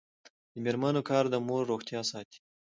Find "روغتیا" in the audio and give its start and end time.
1.71-2.01